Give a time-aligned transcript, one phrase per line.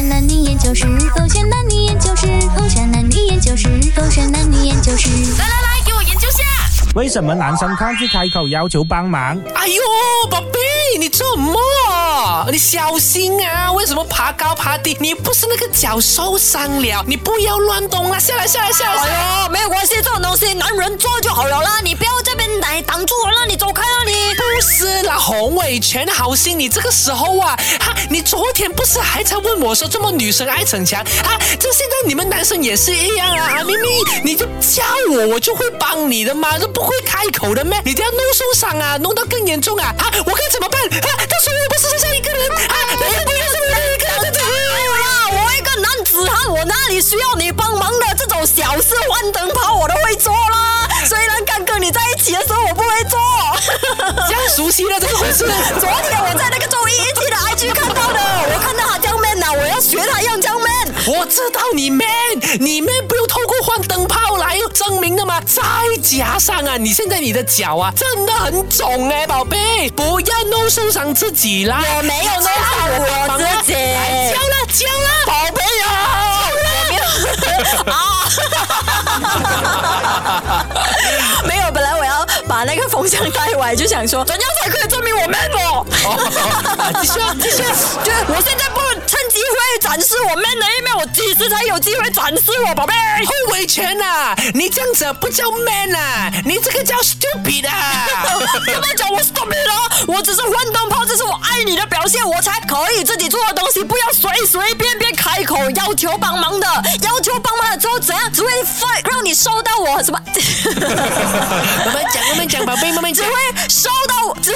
[0.00, 5.10] 山男女研究室，狗选男女研究室，狗选男女研究室，狗选男女研究室。
[5.38, 6.38] 来来来，给我研究下。
[6.94, 9.38] 为什么男生抗拒开口要求帮忙？
[9.54, 9.82] 哎呦，
[10.30, 11.54] 宝贝，你做什么？
[12.50, 13.70] 你小心啊！
[13.72, 14.96] 为什么爬高爬低？
[14.98, 17.04] 你不是那个脚受伤了？
[17.06, 18.18] 你不要乱动啊！
[18.18, 18.96] 下来，下来，下来！
[18.96, 24.34] 下来哎呦，没有关系，这种东西男人做就好了啦，你不要这边来挡住我，让你走开啊你。
[24.34, 31.38] 不是啦，洪伟全好心，你这个时候啊，哈，你昨天不是还在问我说，这么女生爱逞强啊？
[31.58, 33.60] 这现在你们男生也是一样啊！
[33.60, 33.90] 啊，明明
[34.24, 37.80] 你就教我，我就会帮你的嘛，这不会开口的咩？
[37.84, 39.94] 你这样弄受伤啊，弄到更严重啊！
[39.96, 40.82] 啊，我该怎么办？
[40.82, 48.06] 啊，到时候我不是剩下一个人啊，那个不要是我一个人，没有啦，我一个男子汉，我哪里需要你帮忙的？
[48.18, 50.88] 这种小事换灯泡我都会做啦。
[51.08, 52.34] 虽然刚跟你在一起
[54.60, 55.46] 熟悉了这个回事。
[55.80, 58.20] 昨天我在那个周一一期的 IG 看到的，
[58.52, 60.94] 我看到他叫 man 啊，我要学他一样叫 man。
[61.06, 62.06] 我知道你 man，
[62.60, 65.40] 你 man 不用透过换灯泡来证明的吗？
[65.46, 65.62] 再
[66.02, 71.82] 加上啊，你现在你的脚啊真的很肿哎，宝贝，不要弄受伤自己啦。
[71.96, 72.52] 我没有弄伤
[73.00, 75.90] 我自己来教了教了，宝贝 啊，
[77.86, 78.28] 啊，
[82.60, 85.82] 把那个风向带歪，就想说怎样才可以证明我 man 哦。
[87.00, 87.72] 继续啊继续啊，
[88.04, 92.94] 就我现在不趁机会展示我 man 的一面，我几时才有机会展示我宝贝？
[93.26, 98.06] 后维权呐，你这样子不叫 man 啊，你这个叫 stupid 啊。
[98.64, 100.06] 怎么讲我 stupid 哦？
[100.06, 106.66] 我只是换灯泡，这是我爱你的表现，我才可以自己做的东西，不要随随便便开口要求帮忙的。
[107.02, 108.32] 要求帮忙了之后怎样？
[108.32, 110.20] 只会发让你收到我什么？
[111.86, 113.36] 慢慢讲，慢慢讲，宝贝，慢慢讲只会。
[113.68, 114.54] 收到我，只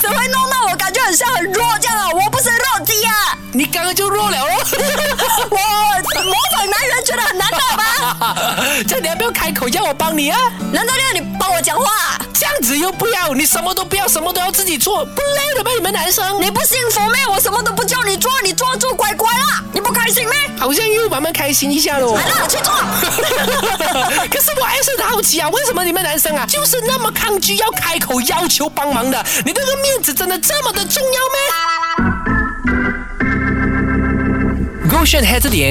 [0.00, 2.08] 只会弄到我感觉很像很弱这样啊！
[2.14, 3.07] 我不是弱鸡啊！
[3.58, 4.46] 你刚刚就弱了哦。
[5.50, 5.56] 我
[6.22, 8.36] 模仿男人觉得很难懂吗？
[8.86, 10.38] 这你还不要开口叫我帮你啊？
[10.72, 12.16] 难道要你帮我讲话？
[12.32, 15.72] 这样子又不要，你什么都不要，什么都要自己做，不累的吗？
[15.76, 17.26] 你们男生，你不幸福咩？
[17.28, 19.60] 我什么都不叫你做，你做做乖乖啦！
[19.72, 20.36] 你不开心咩？
[20.56, 22.14] 好像又慢慢开心一下喽。
[22.14, 22.72] 来了，去做。
[24.30, 29.20] 可是我还是很好奇啊，为什么你们男生啊，就是那么抗拒要开口要求帮忙的？
[29.44, 31.18] 你这个面子真的这么的重要
[32.06, 32.37] 吗？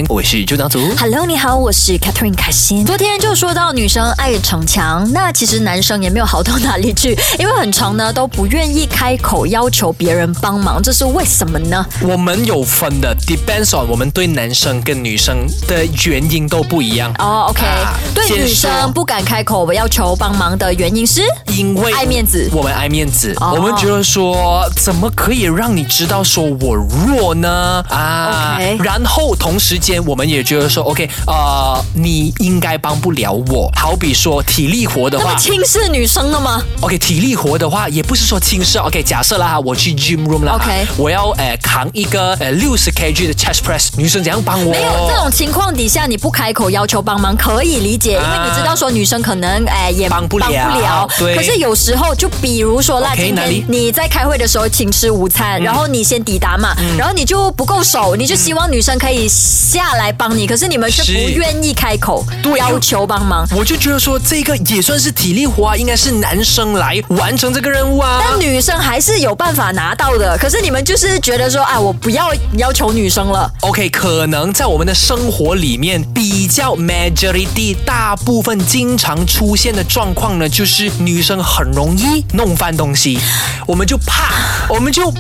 [0.10, 0.80] 我是朱当祖。
[0.98, 2.86] Hello，你好，我是 Catherine 凯欣。
[2.86, 11.86] 昨天就说到女生爱逞强，那其实男生也没有好到哪里去，因为很长呢都不愿意开口要求别人帮忙，这是为什么呢？
[12.02, 17.12] 我们有分的，depends on 我们对男生跟女生的原因都不一样。
[17.20, 21.22] 哦、o k 啊对女生不敢开口要求帮忙的原因是，
[21.58, 27.84] 因为爱面子我们爱面子，哦我们觉得说，怎么可以让你知道说我弱呢？
[27.90, 33.72] 啊 OK 然后同时间我们也觉得说，OK，呃，你应该帮不了我。
[33.76, 44.72] 好比说体力活的话那么轻视女生的吗？，OK，体力活的话也不是说轻视，OK，假设啦哈，我去 gym room 啦 OK 我要呃扛一个呃六十 kg 的 chest press，女生怎样帮我？
[44.72, 51.10] 没有这种情况底下，你不开口要求帮忙可以理解，因为你知道说女生可能哎也帮不了帮不了。
[51.18, 63.46] 对可是有时候就比如说啦今天你在开会的时候请吃午餐，然后你先抵达嘛，然后你就不够手，你就希望女生可以下来帮你，可是你们却不愿意开口对要求帮忙。
[63.56, 68.22] 我就觉得说这个也算是体力活啊，应该是男生来完成这个任务啊。
[68.24, 73.52] 但女生还是有办法拿到的，可是你们就是觉得说，哎，我不要要求女生了。
[73.62, 83.20] OK，可能在我们的生活里面，比较 majority 大部分经常出现的状况呢，就是女生很容易弄翻东西，
[83.68, 84.34] 我们就怕，
[84.70, 85.14] 我们就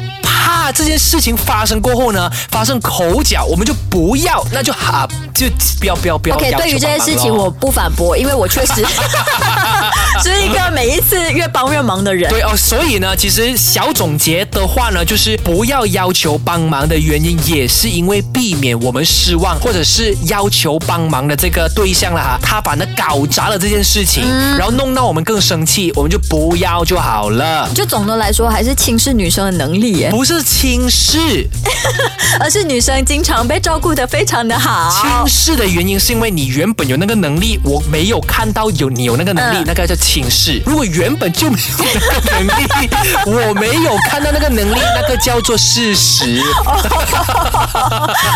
[0.47, 5.45] 怕这件事情发生过后呢，发生口角，我们就不要，那就好，就
[5.77, 6.37] 不要不要不要。
[6.37, 8.75] OK，对于这件事情我不反驳，因为我确实
[10.23, 12.29] 是一个每一次越帮越忙的人。
[12.29, 24.23] 对哦，所以呢，其实小总结的话呢，就是不要要求帮忙的原因，也是因为避免我们失望，或者是要求帮忙的这个对象了哈，他把那搞砸了这件事情，
[24.57, 27.69] 然后弄到我们更生气，我们就不要就好了。
[27.75, 31.47] 就总的来说，还是轻视女生的能力耶，不是轻视，
[32.39, 34.89] 而是女生经常被照顾的非常的好。
[34.89, 40.61] 轻轻视的原因是因为你原本有那个能力，我没有看到有你有那个能力，嗯那个叫轻视。
[40.65, 42.89] 如果原本就没有那个能力，
[43.25, 46.41] 我没有看到那个能力，那个叫做事实。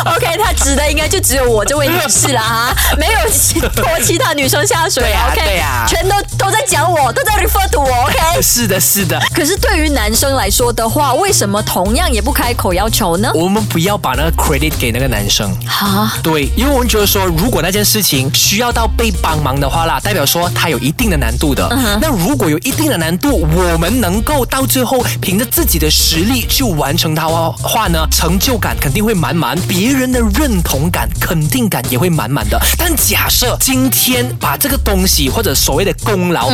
[0.06, 8.42] OK，他指的应该就只有我这位女士了哈，没有其拖其他女生下水对啊 OK，对啊全都都在讲我，都在 refer to 我 OK。
[8.42, 9.20] 是的，是的。
[9.34, 13.32] 可是对于男生来说的话，为什么同样也不开口要求呢？
[13.34, 15.54] 我们不要把那个 credit 给那个男生。
[15.66, 21.68] 哈，对，因为我们觉得说，如果那件事情需要到被帮忙的话啦，代表说它有一定的难度的。
[22.02, 32.60] 那如果有一定的难度，我们能够到最后凭着自己的实力去完成它的话呢，成就感肯定会满满，别人的认同感、肯定感也会满满的。
[32.78, 36.50] 但假设今天把这个东西或者所谓的功劳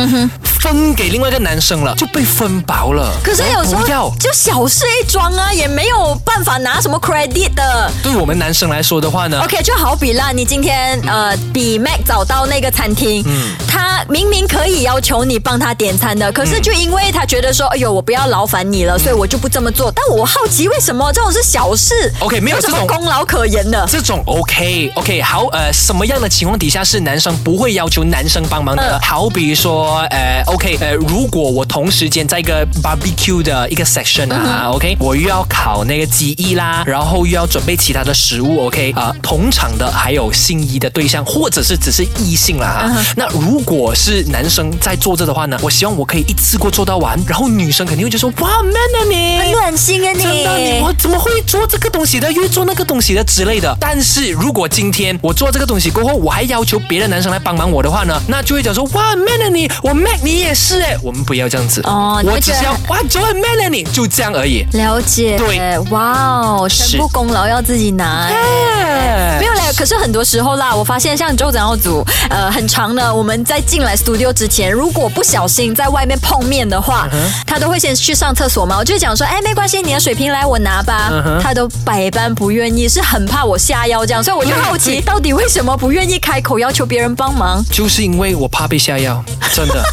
[0.60, 3.12] 分给另外一个男生了，就被分薄了。
[3.22, 7.90] 可是有时候就小事一桩啊，也没有办法拿什么 credit 的。
[8.02, 19.92] 对我们男生来说的话呢 OK，就好比啦，你今天呃比 Mac 找到那个餐厅，嗯他明明可以要求你帮他点餐的，可嗯是就因为他觉得说，哎呦，我不要劳烦你了，所以我就不这么做。
[19.92, 23.86] 但我好奇为什么这种是小事 OK，没有什么这种功劳可言的。
[23.88, 28.82] 这种 OK OK 好，呃，什么样的情况底下是男生不会要求男生帮忙的？
[28.82, 43.04] 嗯好比说，呃，OK，呃，如果我同时间在一个 barbecue 的一个 section 啊、o k 我又要烤那个鸡翼啦，然后又要准备其他的食物，OK，啊、同场的还有心仪的对象，或者是只是异性啦哈。
[43.16, 50.22] 那如果是男生在做这的话呢，我希望我可以一次过做到完，然后女生肯定会就说，哇，man 啊你，很暖心啊你！
[50.22, 53.76] 真的，你我怎么会做这个东西的，又做那个东西的之类的？
[53.80, 64.64] 但是如果今天我做这个东西过后，我还要求别的男生来帮忙我的话呢，那就会讲说哇，man 啊你，我 man 你也是哎，我们不要这样子哦我只是要哇，就很 man 啊你，就这样而已。
[64.72, 68.28] 了解，对，哇哦，是全部功劳要自己拿。
[68.28, 77.08] 哎没有嘞，可是很多时候啦，我发现像周长耀组，呃，很长的，我们在进来 studio 之前，如果不小心在外面碰面的话，
[77.46, 81.10] 他都会先去上厕所嘛，我就会讲说，哎，没关系，你的水瓶来我拿吧，
[81.42, 87.64] 他都百般不愿意，是很怕我下药这样，所以我就好奇，到底为什么不愿意开口要求别人帮忙？
[87.70, 89.24] 就是因为我怕被下药，
[89.54, 89.82] 真的。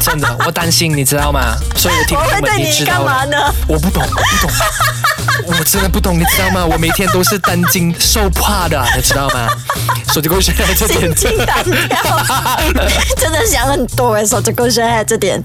[0.00, 1.54] 真的，我担心，你知道吗？
[1.76, 3.54] 所以我听我会众们，对你你知道了干嘛呢？
[3.68, 4.50] 我不懂，我不懂，
[5.46, 6.64] 我真的不懂，你知道吗？
[6.64, 9.48] 我每天都是担惊受怕的，你知道吗？
[10.12, 12.20] 手机过血这点心惊胆跳，
[13.16, 15.42] 真的想很多哎，手机过血这点。